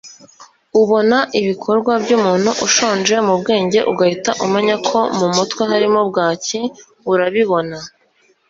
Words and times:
ubona 0.81 1.17
ibikorwa 1.39 1.93
by'umuntu 2.03 2.49
ushonje 2.65 3.15
mu 3.27 3.33
bwenge 3.41 3.79
ugahita 3.91 4.31
umenya 4.45 4.75
ko 4.87 4.99
mu 5.17 5.27
mutwe 5.35 5.61
harimo 5.71 5.99
bwaki. 6.09 6.59
urabibona 7.11 7.77